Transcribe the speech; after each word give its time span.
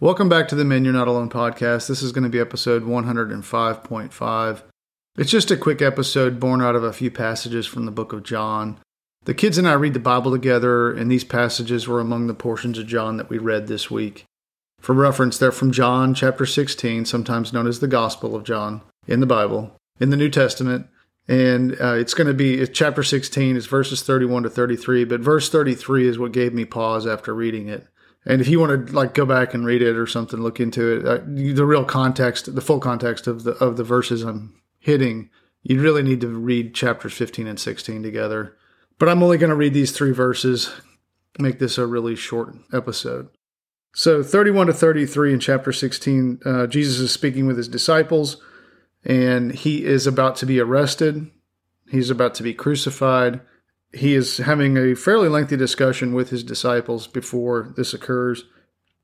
Welcome 0.00 0.28
back 0.28 0.48
to 0.48 0.56
the 0.56 0.64
Men 0.64 0.84
You're 0.84 0.92
Not 0.92 1.06
Alone 1.06 1.30
podcast. 1.30 1.86
This 1.86 2.02
is 2.02 2.10
going 2.10 2.24
to 2.24 2.28
be 2.28 2.40
episode 2.40 2.82
105.5. 2.82 4.62
It's 5.16 5.30
just 5.30 5.52
a 5.52 5.56
quick 5.56 5.80
episode 5.80 6.40
born 6.40 6.60
out 6.60 6.74
of 6.74 6.82
a 6.82 6.92
few 6.92 7.12
passages 7.12 7.64
from 7.64 7.84
the 7.86 7.92
book 7.92 8.12
of 8.12 8.24
John. 8.24 8.80
The 9.24 9.34
kids 9.34 9.56
and 9.56 9.68
I 9.68 9.74
read 9.74 9.94
the 9.94 10.00
Bible 10.00 10.32
together, 10.32 10.92
and 10.92 11.08
these 11.08 11.22
passages 11.22 11.86
were 11.86 12.00
among 12.00 12.26
the 12.26 12.34
portions 12.34 12.76
of 12.76 12.88
John 12.88 13.18
that 13.18 13.30
we 13.30 13.38
read 13.38 13.68
this 13.68 13.88
week. 13.88 14.24
For 14.80 14.94
reference, 14.94 15.38
they're 15.38 15.52
from 15.52 15.70
John 15.70 16.12
chapter 16.12 16.44
16, 16.44 17.04
sometimes 17.04 17.52
known 17.52 17.68
as 17.68 17.78
the 17.78 17.86
Gospel 17.86 18.34
of 18.34 18.42
John 18.42 18.82
in 19.06 19.20
the 19.20 19.26
Bible, 19.26 19.76
in 20.00 20.10
the 20.10 20.16
New 20.16 20.28
Testament. 20.28 20.88
And 21.28 21.80
uh, 21.80 21.94
it's 21.94 22.14
going 22.14 22.26
to 22.26 22.34
be 22.34 22.66
chapter 22.66 23.04
16, 23.04 23.56
it's 23.56 23.66
verses 23.66 24.02
31 24.02 24.42
to 24.42 24.50
33, 24.50 25.04
but 25.04 25.20
verse 25.20 25.48
33 25.48 26.08
is 26.08 26.18
what 26.18 26.32
gave 26.32 26.52
me 26.52 26.64
pause 26.64 27.06
after 27.06 27.32
reading 27.32 27.68
it. 27.68 27.86
And 28.26 28.40
if 28.40 28.48
you 28.48 28.58
want 28.58 28.86
to 28.86 28.92
like 28.92 29.14
go 29.14 29.26
back 29.26 29.52
and 29.52 29.66
read 29.66 29.82
it 29.82 29.96
or 29.96 30.06
something, 30.06 30.40
look 30.40 30.60
into 30.60 30.96
it. 30.96 31.06
Uh, 31.06 31.18
the 31.26 31.66
real 31.66 31.84
context, 31.84 32.54
the 32.54 32.60
full 32.60 32.80
context 32.80 33.26
of 33.26 33.44
the 33.44 33.52
of 33.52 33.76
the 33.76 33.84
verses 33.84 34.22
I'm 34.22 34.54
hitting, 34.78 35.30
you 35.62 35.80
really 35.80 36.02
need 36.02 36.20
to 36.22 36.28
read 36.28 36.74
chapters 36.74 37.12
15 37.12 37.46
and 37.46 37.60
16 37.60 38.02
together. 38.02 38.56
But 38.98 39.08
I'm 39.08 39.22
only 39.22 39.38
going 39.38 39.50
to 39.50 39.56
read 39.56 39.74
these 39.74 39.92
three 39.92 40.12
verses. 40.12 40.72
Make 41.38 41.58
this 41.58 41.78
a 41.78 41.86
really 41.86 42.14
short 42.16 42.54
episode. 42.72 43.28
So 43.94 44.22
31 44.22 44.68
to 44.68 44.72
33 44.72 45.34
in 45.34 45.40
chapter 45.40 45.72
16, 45.72 46.40
uh, 46.44 46.66
Jesus 46.66 46.98
is 46.98 47.12
speaking 47.12 47.46
with 47.46 47.56
his 47.56 47.68
disciples, 47.68 48.40
and 49.04 49.52
he 49.52 49.84
is 49.84 50.06
about 50.06 50.36
to 50.36 50.46
be 50.46 50.60
arrested. 50.60 51.30
He's 51.90 52.10
about 52.10 52.34
to 52.36 52.42
be 52.42 52.54
crucified 52.54 53.40
he 53.94 54.14
is 54.14 54.38
having 54.38 54.76
a 54.76 54.94
fairly 54.94 55.28
lengthy 55.28 55.56
discussion 55.56 56.14
with 56.14 56.30
his 56.30 56.42
disciples 56.44 57.06
before 57.06 57.72
this 57.76 57.94
occurs. 57.94 58.44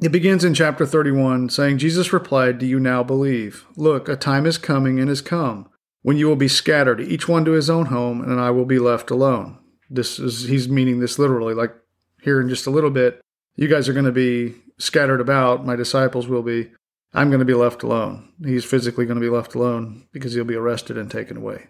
It 0.00 0.12
begins 0.12 0.44
in 0.44 0.54
chapter 0.54 0.84
31 0.84 1.50
saying, 1.50 1.78
Jesus 1.78 2.12
replied, 2.12 2.58
Do 2.58 2.66
you 2.66 2.80
now 2.80 3.02
believe? 3.02 3.64
Look, 3.76 4.08
a 4.08 4.16
time 4.16 4.46
is 4.46 4.58
coming 4.58 4.98
and 4.98 5.08
has 5.08 5.20
come 5.20 5.68
when 6.04 6.18
you 6.18 6.28
will 6.28 6.36
be 6.36 6.48
scattered, 6.48 7.00
each 7.00 7.28
one 7.28 7.46
to 7.46 7.52
his 7.52 7.70
own 7.70 7.86
home, 7.86 8.20
and 8.20 8.38
I 8.38 8.50
will 8.50 8.66
be 8.66 8.78
left 8.78 9.10
alone. 9.10 9.58
This 9.88 10.18
is, 10.18 10.42
he's 10.42 10.68
meaning 10.68 11.00
this 11.00 11.18
literally, 11.18 11.54
like 11.54 11.74
here 12.22 12.42
in 12.42 12.48
just 12.50 12.66
a 12.66 12.70
little 12.70 12.90
bit, 12.90 13.22
you 13.56 13.68
guys 13.68 13.88
are 13.88 13.94
going 13.94 14.04
to 14.04 14.12
be 14.12 14.54
scattered 14.76 15.22
about. 15.22 15.64
My 15.64 15.76
disciples 15.76 16.28
will 16.28 16.42
be. 16.42 16.70
I'm 17.14 17.30
going 17.30 17.38
to 17.38 17.46
be 17.46 17.54
left 17.54 17.82
alone. 17.82 18.28
He's 18.44 18.66
physically 18.66 19.06
going 19.06 19.18
to 19.18 19.24
be 19.24 19.34
left 19.34 19.54
alone 19.54 20.06
because 20.12 20.34
he'll 20.34 20.44
be 20.44 20.56
arrested 20.56 20.98
and 20.98 21.10
taken 21.10 21.38
away. 21.38 21.68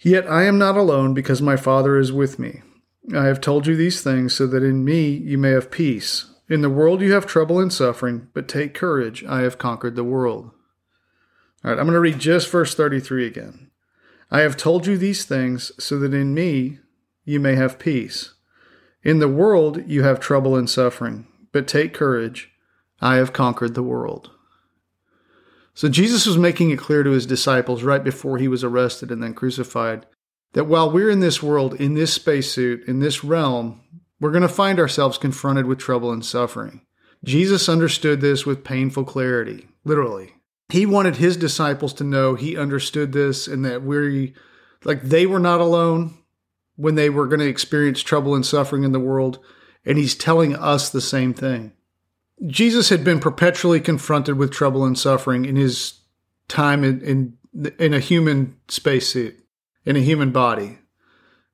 Yet 0.00 0.28
I 0.28 0.44
am 0.44 0.58
not 0.58 0.76
alone 0.76 1.14
because 1.14 1.40
my 1.40 1.56
Father 1.56 1.98
is 1.98 2.12
with 2.12 2.38
me. 2.38 2.62
I 3.14 3.24
have 3.24 3.40
told 3.40 3.66
you 3.66 3.76
these 3.76 4.02
things 4.02 4.34
so 4.34 4.46
that 4.46 4.62
in 4.62 4.84
me 4.84 5.10
you 5.10 5.38
may 5.38 5.50
have 5.50 5.70
peace. 5.70 6.30
In 6.48 6.60
the 6.60 6.70
world 6.70 7.00
you 7.00 7.12
have 7.12 7.26
trouble 7.26 7.58
and 7.58 7.72
suffering, 7.72 8.28
but 8.34 8.48
take 8.48 8.74
courage, 8.74 9.24
I 9.24 9.40
have 9.40 9.58
conquered 9.58 9.96
the 9.96 10.04
world. 10.04 10.50
All 11.64 11.70
right, 11.70 11.78
I'm 11.78 11.86
going 11.86 11.94
to 11.94 12.00
read 12.00 12.18
just 12.18 12.50
verse 12.50 12.74
33 12.74 13.26
again. 13.26 13.70
I 14.30 14.40
have 14.40 14.56
told 14.56 14.86
you 14.86 14.98
these 14.98 15.24
things 15.24 15.72
so 15.78 15.98
that 15.98 16.12
in 16.12 16.34
me 16.34 16.78
you 17.24 17.40
may 17.40 17.54
have 17.54 17.78
peace. 17.78 18.34
In 19.02 19.18
the 19.18 19.28
world 19.28 19.82
you 19.86 20.02
have 20.02 20.20
trouble 20.20 20.56
and 20.56 20.68
suffering, 20.68 21.26
but 21.52 21.68
take 21.68 21.94
courage, 21.94 22.50
I 23.00 23.16
have 23.16 23.32
conquered 23.32 23.74
the 23.74 23.82
world. 23.82 24.30
So 25.74 25.88
Jesus 25.88 26.24
was 26.26 26.38
making 26.38 26.70
it 26.70 26.78
clear 26.78 27.02
to 27.02 27.10
his 27.10 27.26
disciples 27.26 27.82
right 27.82 28.02
before 28.02 28.38
he 28.38 28.48
was 28.48 28.62
arrested 28.62 29.10
and 29.10 29.22
then 29.22 29.34
crucified 29.34 30.06
that 30.52 30.64
while 30.64 30.90
we're 30.90 31.10
in 31.10 31.20
this 31.20 31.42
world, 31.42 31.74
in 31.74 31.94
this 31.94 32.14
spacesuit, 32.14 32.86
in 32.86 33.00
this 33.00 33.24
realm, 33.24 33.80
we're 34.20 34.30
going 34.30 34.42
to 34.42 34.48
find 34.48 34.78
ourselves 34.78 35.18
confronted 35.18 35.66
with 35.66 35.78
trouble 35.78 36.12
and 36.12 36.24
suffering. 36.24 36.82
Jesus 37.24 37.68
understood 37.68 38.20
this 38.20 38.46
with 38.46 38.64
painful 38.64 39.04
clarity, 39.04 39.66
literally. 39.84 40.34
He 40.68 40.86
wanted 40.86 41.16
his 41.16 41.36
disciples 41.36 41.92
to 41.94 42.04
know 42.04 42.34
he 42.34 42.56
understood 42.56 43.12
this 43.12 43.48
and 43.48 43.64
that 43.64 43.82
we 43.82 44.34
like 44.84 45.02
they 45.02 45.26
were 45.26 45.40
not 45.40 45.60
alone 45.60 46.16
when 46.76 46.94
they 46.94 47.10
were 47.10 47.26
going 47.26 47.40
to 47.40 47.48
experience 47.48 48.02
trouble 48.02 48.34
and 48.34 48.44
suffering 48.44 48.84
in 48.84 48.92
the 48.92 49.00
world, 49.00 49.38
and 49.84 49.98
he's 49.98 50.14
telling 50.14 50.54
us 50.54 50.90
the 50.90 51.00
same 51.00 51.34
thing. 51.34 51.72
Jesus 52.46 52.88
had 52.88 53.04
been 53.04 53.20
perpetually 53.20 53.80
confronted 53.80 54.36
with 54.36 54.50
trouble 54.50 54.84
and 54.84 54.98
suffering 54.98 55.44
in 55.44 55.56
his 55.56 56.00
time 56.48 56.84
in 56.84 57.00
in, 57.02 57.72
in 57.78 57.94
a 57.94 58.00
human 58.00 58.56
spacesuit, 58.68 59.36
in 59.84 59.96
a 59.96 60.00
human 60.00 60.30
body, 60.30 60.78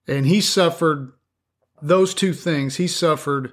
and 0.06 0.26
he 0.26 0.40
suffered 0.40 1.12
those 1.82 2.14
two 2.14 2.32
things. 2.32 2.76
He 2.76 2.88
suffered 2.88 3.52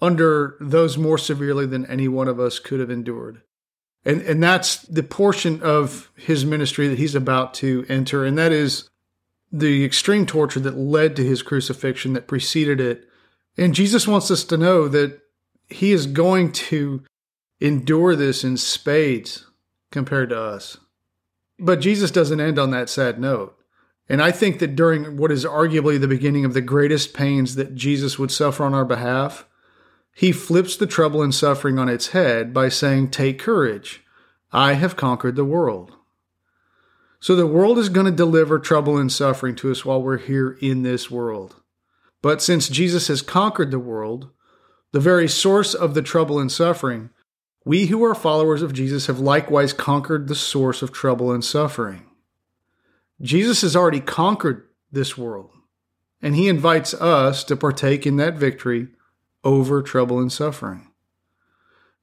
under 0.00 0.56
those 0.60 0.98
more 0.98 1.18
severely 1.18 1.66
than 1.66 1.86
any 1.86 2.08
one 2.08 2.28
of 2.28 2.38
us 2.38 2.58
could 2.58 2.80
have 2.80 2.90
endured. 2.90 3.42
And 4.04 4.22
and 4.22 4.42
that's 4.42 4.82
the 4.82 5.02
portion 5.02 5.62
of 5.62 6.10
his 6.14 6.44
ministry 6.44 6.88
that 6.88 6.98
he's 6.98 7.14
about 7.14 7.54
to 7.54 7.84
enter, 7.88 8.24
and 8.24 8.38
that 8.38 8.52
is 8.52 8.88
the 9.50 9.84
extreme 9.84 10.26
torture 10.26 10.60
that 10.60 10.76
led 10.76 11.16
to 11.16 11.24
his 11.24 11.42
crucifixion 11.42 12.12
that 12.12 12.26
preceded 12.26 12.80
it. 12.80 13.08
And 13.56 13.74
Jesus 13.74 14.08
wants 14.08 14.30
us 14.30 14.42
to 14.44 14.56
know 14.56 14.88
that 14.88 15.20
he 15.68 15.92
is 15.92 16.06
going 16.06 16.52
to 16.52 17.02
endure 17.60 18.14
this 18.14 18.44
in 18.44 18.56
spades 18.56 19.46
compared 19.90 20.30
to 20.30 20.40
us. 20.40 20.78
But 21.58 21.80
Jesus 21.80 22.10
doesn't 22.10 22.40
end 22.40 22.58
on 22.58 22.70
that 22.70 22.90
sad 22.90 23.18
note. 23.18 23.56
And 24.08 24.20
I 24.20 24.32
think 24.32 24.58
that 24.58 24.76
during 24.76 25.16
what 25.16 25.32
is 25.32 25.44
arguably 25.44 25.98
the 25.98 26.08
beginning 26.08 26.44
of 26.44 26.52
the 26.52 26.60
greatest 26.60 27.14
pains 27.14 27.54
that 27.54 27.74
Jesus 27.74 28.18
would 28.18 28.30
suffer 28.30 28.64
on 28.64 28.74
our 28.74 28.84
behalf, 28.84 29.46
he 30.14 30.30
flips 30.30 30.76
the 30.76 30.86
trouble 30.86 31.22
and 31.22 31.34
suffering 31.34 31.78
on 31.78 31.88
its 31.88 32.08
head 32.08 32.52
by 32.52 32.68
saying, 32.68 33.10
Take 33.10 33.38
courage. 33.38 34.02
I 34.52 34.74
have 34.74 34.96
conquered 34.96 35.36
the 35.36 35.44
world. 35.44 35.92
So 37.18 37.34
the 37.34 37.46
world 37.46 37.78
is 37.78 37.88
going 37.88 38.06
to 38.06 38.12
deliver 38.12 38.58
trouble 38.58 38.98
and 38.98 39.10
suffering 39.10 39.56
to 39.56 39.70
us 39.70 39.84
while 39.84 40.02
we're 40.02 40.18
here 40.18 40.58
in 40.60 40.82
this 40.82 41.10
world. 41.10 41.56
But 42.20 42.42
since 42.42 42.68
Jesus 42.68 43.08
has 43.08 43.22
conquered 43.22 43.70
the 43.70 43.78
world, 43.78 44.30
the 44.94 45.00
very 45.00 45.26
source 45.26 45.74
of 45.74 45.94
the 45.94 46.02
trouble 46.02 46.38
and 46.38 46.52
suffering, 46.52 47.10
we 47.64 47.86
who 47.86 48.04
are 48.04 48.14
followers 48.14 48.62
of 48.62 48.72
Jesus 48.72 49.08
have 49.08 49.18
likewise 49.18 49.72
conquered 49.72 50.28
the 50.28 50.36
source 50.36 50.82
of 50.82 50.92
trouble 50.92 51.32
and 51.32 51.44
suffering. 51.44 52.06
Jesus 53.20 53.62
has 53.62 53.74
already 53.74 53.98
conquered 53.98 54.68
this 54.92 55.18
world, 55.18 55.50
and 56.22 56.36
he 56.36 56.46
invites 56.46 56.94
us 56.94 57.42
to 57.42 57.56
partake 57.56 58.06
in 58.06 58.18
that 58.18 58.36
victory 58.36 58.86
over 59.42 59.82
trouble 59.82 60.20
and 60.20 60.30
suffering. 60.30 60.92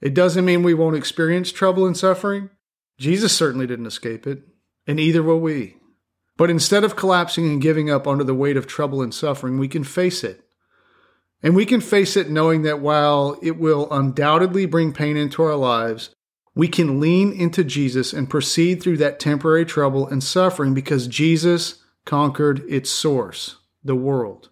It 0.02 0.14
doesn't 0.14 0.44
mean 0.44 0.62
we 0.62 0.74
won't 0.74 0.98
experience 0.98 1.50
trouble 1.54 1.88
and 1.88 1.96
suffering. 1.96 2.50
Jesus 2.98 3.34
certainly 3.34 3.68
didn't 3.68 3.86
escape 3.86 4.28
it, 4.28 4.44
and 4.86 5.00
either 5.00 5.24
will 5.24 5.40
we. 5.40 5.78
But 6.36 6.50
instead 6.50 6.84
of 6.84 6.98
collapsing 6.98 7.46
and 7.46 7.62
giving 7.62 7.90
up 7.90 8.06
under 8.06 8.26
the 8.26 8.36
weight 8.36 8.58
of 8.58 8.68
trouble 8.68 9.02
and 9.02 9.14
suffering, 9.14 9.58
we 9.58 9.70
can 9.70 9.86
face 9.86 10.26
it 10.26 10.46
and 11.44 11.56
we 11.56 11.66
can 11.66 11.82
face 11.82 12.16
it 12.16 12.30
knowing 12.30 12.62
that 12.64 12.80
while 12.80 13.38
it 13.42 13.58
will 13.58 13.92
undoubtedly 13.92 14.66
bring 14.66 14.94
pain 14.94 15.18
into 15.18 15.42
our 15.42 15.56
lives, 15.56 16.12
we 16.54 16.68
can 16.68 17.00
lean 17.00 17.32
into 17.32 17.64
Jesus 17.64 18.14
and 18.14 18.30
proceed 18.30 18.82
through 18.82 18.98
that 18.98 19.20
temporary 19.20 19.66
trouble 19.66 20.08
and 20.08 20.24
suffering 20.24 20.74
because 20.74 21.08
Jesus 21.08 21.84
conquered 22.06 22.64
its 22.68 22.90
source, 22.90 23.58
the 23.84 23.96
world. 23.96 24.50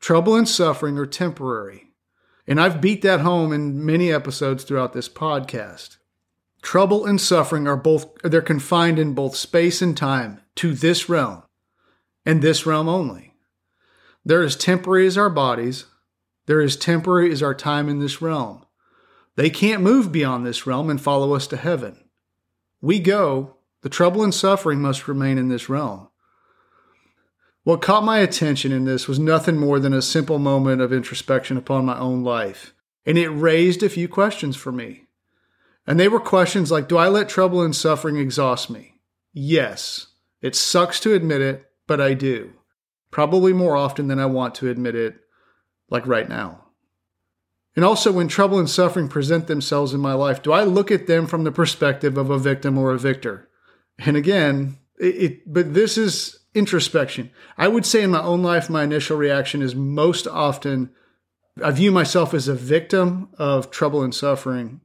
Trouble 0.00 0.34
and 0.34 0.48
suffering 0.48 0.98
are 0.98 1.06
temporary. 1.06 1.88
And 2.46 2.60
I've 2.60 2.80
beat 2.80 3.02
that 3.02 3.20
home 3.20 3.52
in 3.52 3.84
many 3.84 4.12
episodes 4.12 4.64
throughout 4.64 4.92
this 4.92 5.08
podcast. 5.08 5.98
Trouble 6.62 7.06
and 7.06 7.20
suffering 7.20 7.68
are 7.68 7.76
both, 7.76 8.06
they're 8.22 8.42
confined 8.42 8.98
in 8.98 9.14
both 9.14 9.36
space 9.36 9.80
and 9.80 9.96
time 9.96 10.40
to 10.56 10.74
this 10.74 11.08
realm 11.08 11.44
and 12.26 12.42
this 12.42 12.66
realm 12.66 12.88
only. 12.88 13.34
They're 14.24 14.42
as 14.42 14.56
temporary 14.56 15.06
as 15.06 15.16
our 15.16 15.30
bodies, 15.30 15.86
they're 16.46 16.60
as 16.60 16.76
temporary 16.76 17.30
as 17.32 17.42
our 17.42 17.54
time 17.54 17.88
in 17.88 17.98
this 17.98 18.20
realm. 18.20 18.64
They 19.36 19.50
can't 19.50 19.82
move 19.82 20.12
beyond 20.12 20.44
this 20.44 20.66
realm 20.66 20.90
and 20.90 21.00
follow 21.00 21.34
us 21.34 21.46
to 21.48 21.56
heaven. 21.56 22.04
We 22.80 22.98
go, 22.98 23.56
the 23.82 23.88
trouble 23.88 24.22
and 24.22 24.34
suffering 24.34 24.80
must 24.80 25.08
remain 25.08 25.38
in 25.38 25.48
this 25.48 25.68
realm. 25.68 26.08
What 27.62 27.82
caught 27.82 28.04
my 28.04 28.18
attention 28.18 28.72
in 28.72 28.84
this 28.84 29.06
was 29.06 29.18
nothing 29.18 29.56
more 29.56 29.78
than 29.78 29.92
a 29.92 30.02
simple 30.02 30.38
moment 30.38 30.80
of 30.80 30.92
introspection 30.92 31.56
upon 31.56 31.84
my 31.84 31.98
own 31.98 32.22
life, 32.22 32.74
and 33.04 33.18
it 33.18 33.28
raised 33.28 33.82
a 33.82 33.88
few 33.88 34.08
questions 34.08 34.56
for 34.56 34.72
me. 34.72 35.06
And 35.86 36.00
they 36.00 36.08
were 36.08 36.20
questions 36.20 36.70
like 36.70 36.88
Do 36.88 36.96
I 36.96 37.08
let 37.08 37.28
trouble 37.28 37.62
and 37.62 37.74
suffering 37.74 38.16
exhaust 38.16 38.70
me? 38.70 39.00
Yes. 39.32 40.08
It 40.40 40.56
sucks 40.56 41.00
to 41.00 41.14
admit 41.14 41.42
it, 41.42 41.70
but 41.86 42.00
I 42.00 42.14
do. 42.14 42.52
Probably 43.10 43.52
more 43.52 43.76
often 43.76 44.08
than 44.08 44.18
I 44.18 44.26
want 44.26 44.54
to 44.56 44.70
admit 44.70 44.94
it, 44.94 45.20
like 45.90 46.06
right 46.06 46.28
now? 46.28 46.64
And 47.76 47.84
also, 47.84 48.10
when 48.10 48.28
trouble 48.28 48.58
and 48.58 48.68
suffering 48.68 49.08
present 49.08 49.46
themselves 49.46 49.94
in 49.94 50.00
my 50.00 50.12
life, 50.12 50.42
do 50.42 50.52
I 50.52 50.64
look 50.64 50.90
at 50.90 51.06
them 51.06 51.26
from 51.26 51.44
the 51.44 51.52
perspective 51.52 52.18
of 52.18 52.30
a 52.30 52.38
victim 52.38 52.78
or 52.78 52.92
a 52.92 52.98
victor? 52.98 53.48
And 53.98 54.16
again, 54.16 54.78
it, 54.98 55.04
it, 55.04 55.52
but 55.52 55.74
this 55.74 55.96
is 55.96 56.40
introspection. 56.54 57.30
I 57.56 57.68
would 57.68 57.86
say 57.86 58.02
in 58.02 58.10
my 58.10 58.22
own 58.22 58.42
life, 58.42 58.68
my 58.68 58.82
initial 58.82 59.16
reaction 59.16 59.62
is 59.62 59.74
most 59.74 60.26
often 60.26 60.90
I 61.62 61.70
view 61.70 61.90
myself 61.90 62.32
as 62.32 62.48
a 62.48 62.54
victim 62.54 63.28
of 63.38 63.70
trouble 63.70 64.02
and 64.02 64.14
suffering 64.14 64.80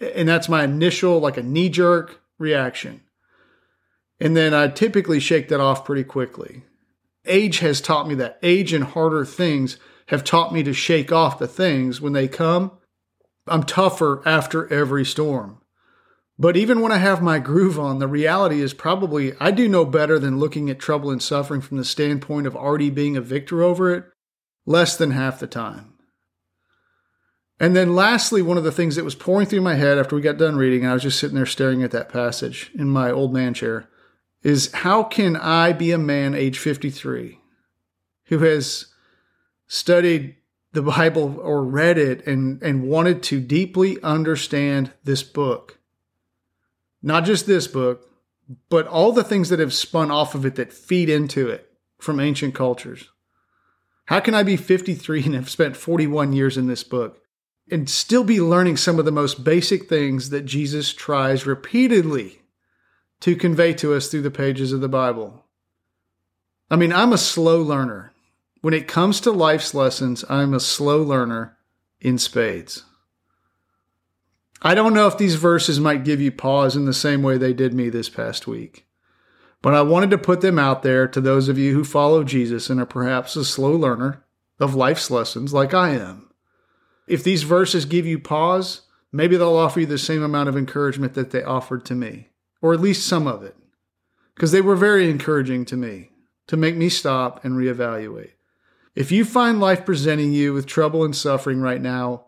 And 0.00 0.28
that's 0.28 0.48
my 0.48 0.64
initial, 0.64 1.18
like 1.20 1.36
a 1.36 1.42
knee 1.42 1.68
jerk 1.68 2.20
reaction. 2.38 3.02
And 4.18 4.36
then 4.36 4.52
I 4.54 4.68
typically 4.68 5.20
shake 5.20 5.48
that 5.48 5.60
off 5.60 5.84
pretty 5.84 6.04
quickly. 6.04 6.64
Age 7.26 7.58
has 7.58 7.80
taught 7.80 8.08
me 8.08 8.14
that. 8.16 8.38
Age 8.42 8.72
and 8.72 8.84
harder 8.84 9.24
things 9.24 9.78
have 10.10 10.24
taught 10.24 10.52
me 10.52 10.64
to 10.64 10.72
shake 10.72 11.12
off 11.12 11.38
the 11.38 11.46
things 11.46 12.00
when 12.00 12.12
they 12.12 12.26
come. 12.26 12.72
I'm 13.46 13.62
tougher 13.62 14.20
after 14.26 14.70
every 14.72 15.04
storm. 15.04 15.58
But 16.36 16.56
even 16.56 16.80
when 16.80 16.90
I 16.90 16.96
have 16.96 17.22
my 17.22 17.38
groove 17.38 17.78
on, 17.78 18.00
the 18.00 18.08
reality 18.08 18.60
is 18.60 18.74
probably 18.74 19.34
I 19.38 19.52
do 19.52 19.68
no 19.68 19.84
better 19.84 20.18
than 20.18 20.40
looking 20.40 20.68
at 20.68 20.80
trouble 20.80 21.12
and 21.12 21.22
suffering 21.22 21.60
from 21.60 21.76
the 21.76 21.84
standpoint 21.84 22.48
of 22.48 22.56
already 22.56 22.90
being 22.90 23.16
a 23.16 23.20
victor 23.20 23.62
over 23.62 23.94
it 23.94 24.04
less 24.66 24.96
than 24.96 25.12
half 25.12 25.38
the 25.38 25.46
time. 25.46 25.92
And 27.60 27.76
then 27.76 27.94
lastly, 27.94 28.42
one 28.42 28.58
of 28.58 28.64
the 28.64 28.72
things 28.72 28.96
that 28.96 29.04
was 29.04 29.14
pouring 29.14 29.46
through 29.46 29.60
my 29.60 29.74
head 29.74 29.96
after 29.96 30.16
we 30.16 30.22
got 30.22 30.38
done 30.38 30.56
reading, 30.56 30.82
and 30.82 30.90
I 30.90 30.94
was 30.94 31.04
just 31.04 31.20
sitting 31.20 31.36
there 31.36 31.46
staring 31.46 31.84
at 31.84 31.92
that 31.92 32.08
passage 32.08 32.72
in 32.74 32.88
my 32.88 33.12
old 33.12 33.32
man 33.32 33.54
chair, 33.54 33.88
is 34.42 34.72
how 34.72 35.04
can 35.04 35.36
I 35.36 35.72
be 35.72 35.92
a 35.92 35.98
man 35.98 36.34
age 36.34 36.58
53 36.58 37.38
who 38.24 38.38
has 38.38 38.86
studied 39.70 40.36
the 40.72 40.82
Bible 40.82 41.38
or 41.40 41.64
read 41.64 41.96
it 41.96 42.26
and, 42.26 42.62
and 42.62 42.88
wanted 42.88 43.22
to 43.24 43.40
deeply 43.40 43.96
understand 44.02 44.92
this 45.04 45.22
book? 45.22 45.78
Not 47.02 47.24
just 47.24 47.46
this 47.46 47.66
book, 47.66 48.06
but 48.68 48.86
all 48.86 49.12
the 49.12 49.24
things 49.24 49.48
that 49.48 49.60
have 49.60 49.72
spun 49.72 50.10
off 50.10 50.34
of 50.34 50.44
it 50.44 50.56
that 50.56 50.72
feed 50.72 51.08
into 51.08 51.48
it 51.48 51.72
from 51.98 52.18
ancient 52.18 52.54
cultures. 52.54 53.08
How 54.06 54.20
can 54.20 54.34
I 54.34 54.42
be 54.42 54.56
53 54.56 55.24
and 55.24 55.34
have 55.34 55.48
spent 55.48 55.76
41 55.76 56.32
years 56.32 56.58
in 56.58 56.66
this 56.66 56.82
book? 56.82 57.20
and 57.70 57.88
still 57.88 58.24
be 58.24 58.40
learning 58.40 58.76
some 58.76 58.98
of 58.98 59.04
the 59.04 59.12
most 59.12 59.44
basic 59.44 59.88
things 59.88 60.30
that 60.30 60.44
Jesus 60.44 60.92
tries 60.92 61.46
repeatedly 61.46 62.42
to 63.20 63.36
convey 63.36 63.72
to 63.74 63.94
us 63.94 64.08
through 64.08 64.22
the 64.22 64.30
pages 64.30 64.72
of 64.72 64.80
the 64.80 64.88
Bible. 64.88 65.44
I 66.70 66.76
mean, 66.76 66.92
I'm 66.92 67.12
a 67.12 67.18
slow 67.18 67.62
learner. 67.62 68.09
When 68.60 68.74
it 68.74 68.86
comes 68.86 69.20
to 69.20 69.30
life's 69.30 69.72
lessons, 69.72 70.22
I'm 70.28 70.52
a 70.52 70.60
slow 70.60 71.02
learner 71.02 71.56
in 71.98 72.18
spades. 72.18 72.84
I 74.60 74.74
don't 74.74 74.92
know 74.92 75.06
if 75.06 75.16
these 75.16 75.36
verses 75.36 75.80
might 75.80 76.04
give 76.04 76.20
you 76.20 76.30
pause 76.30 76.76
in 76.76 76.84
the 76.84 76.92
same 76.92 77.22
way 77.22 77.38
they 77.38 77.54
did 77.54 77.72
me 77.72 77.88
this 77.88 78.10
past 78.10 78.46
week, 78.46 78.86
but 79.62 79.72
I 79.72 79.80
wanted 79.80 80.10
to 80.10 80.18
put 80.18 80.42
them 80.42 80.58
out 80.58 80.82
there 80.82 81.08
to 81.08 81.22
those 81.22 81.48
of 81.48 81.56
you 81.56 81.72
who 81.72 81.84
follow 81.84 82.22
Jesus 82.22 82.68
and 82.68 82.78
are 82.78 82.86
perhaps 82.86 83.34
a 83.34 83.46
slow 83.46 83.72
learner 83.72 84.26
of 84.58 84.74
life's 84.74 85.10
lessons 85.10 85.54
like 85.54 85.72
I 85.72 85.90
am. 85.90 86.30
If 87.06 87.24
these 87.24 87.44
verses 87.44 87.86
give 87.86 88.04
you 88.04 88.18
pause, 88.18 88.82
maybe 89.10 89.38
they'll 89.38 89.56
offer 89.56 89.80
you 89.80 89.86
the 89.86 89.96
same 89.96 90.22
amount 90.22 90.50
of 90.50 90.56
encouragement 90.58 91.14
that 91.14 91.30
they 91.30 91.42
offered 91.42 91.86
to 91.86 91.94
me, 91.94 92.28
or 92.60 92.74
at 92.74 92.80
least 92.80 93.06
some 93.06 93.26
of 93.26 93.42
it, 93.42 93.56
because 94.34 94.52
they 94.52 94.60
were 94.60 94.76
very 94.76 95.08
encouraging 95.08 95.64
to 95.64 95.78
me 95.78 96.10
to 96.46 96.58
make 96.58 96.76
me 96.76 96.90
stop 96.90 97.42
and 97.42 97.54
reevaluate. 97.54 98.32
If 98.94 99.12
you 99.12 99.24
find 99.24 99.60
life 99.60 99.84
presenting 99.84 100.32
you 100.32 100.52
with 100.52 100.66
trouble 100.66 101.04
and 101.04 101.14
suffering 101.14 101.60
right 101.60 101.80
now, 101.80 102.26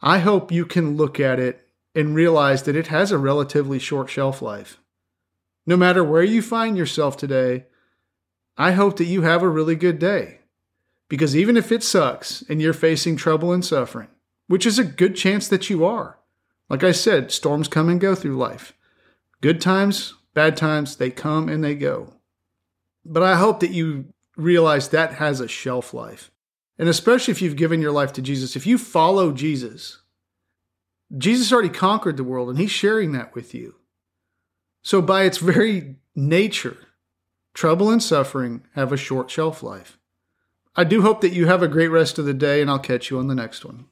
I 0.00 0.18
hope 0.18 0.52
you 0.52 0.64
can 0.64 0.96
look 0.96 1.18
at 1.18 1.40
it 1.40 1.66
and 1.94 2.14
realize 2.14 2.62
that 2.64 2.76
it 2.76 2.88
has 2.88 3.10
a 3.10 3.18
relatively 3.18 3.78
short 3.78 4.08
shelf 4.10 4.40
life. 4.40 4.78
No 5.66 5.76
matter 5.76 6.04
where 6.04 6.22
you 6.22 6.42
find 6.42 6.76
yourself 6.76 7.16
today, 7.16 7.66
I 8.56 8.72
hope 8.72 8.96
that 8.98 9.06
you 9.06 9.22
have 9.22 9.42
a 9.42 9.48
really 9.48 9.74
good 9.74 9.98
day. 9.98 10.40
Because 11.08 11.36
even 11.36 11.56
if 11.56 11.72
it 11.72 11.82
sucks 11.82 12.42
and 12.48 12.60
you're 12.60 12.72
facing 12.72 13.16
trouble 13.16 13.52
and 13.52 13.64
suffering, 13.64 14.08
which 14.46 14.66
is 14.66 14.78
a 14.78 14.84
good 14.84 15.16
chance 15.16 15.48
that 15.48 15.68
you 15.68 15.84
are. 15.84 16.18
Like 16.68 16.84
I 16.84 16.92
said, 16.92 17.32
storms 17.32 17.68
come 17.68 17.88
and 17.88 18.00
go 18.00 18.14
through 18.14 18.36
life. 18.36 18.72
Good 19.40 19.60
times, 19.60 20.14
bad 20.34 20.56
times, 20.56 20.96
they 20.96 21.10
come 21.10 21.48
and 21.48 21.62
they 21.62 21.74
go. 21.74 22.14
But 23.04 23.22
I 23.22 23.36
hope 23.36 23.60
that 23.60 23.70
you 23.70 24.12
realize 24.36 24.88
that 24.90 25.14
has 25.14 25.40
a 25.40 25.48
shelf 25.48 25.92
life. 25.92 26.30
And 26.78 26.88
especially 26.88 27.32
if 27.32 27.40
you've 27.40 27.56
given 27.56 27.80
your 27.80 27.92
life 27.92 28.12
to 28.14 28.22
Jesus, 28.22 28.54
if 28.54 28.66
you 28.66 28.78
follow 28.78 29.32
Jesus, 29.32 30.02
Jesus 31.16 31.52
already 31.52 31.70
conquered 31.70 32.16
the 32.16 32.24
world 32.24 32.50
and 32.50 32.58
he's 32.58 32.70
sharing 32.70 33.12
that 33.12 33.34
with 33.34 33.54
you. 33.54 33.76
So, 34.82 35.02
by 35.02 35.24
its 35.24 35.38
very 35.38 35.96
nature, 36.14 36.76
trouble 37.54 37.90
and 37.90 38.02
suffering 38.02 38.62
have 38.74 38.92
a 38.92 38.96
short 38.96 39.30
shelf 39.30 39.62
life. 39.62 39.98
I 40.76 40.84
do 40.84 41.02
hope 41.02 41.22
that 41.22 41.32
you 41.32 41.46
have 41.46 41.62
a 41.62 41.68
great 41.68 41.88
rest 41.88 42.18
of 42.18 42.26
the 42.26 42.34
day, 42.34 42.60
and 42.60 42.70
I'll 42.70 42.78
catch 42.78 43.10
you 43.10 43.18
on 43.18 43.28
the 43.28 43.34
next 43.34 43.64
one. 43.64 43.86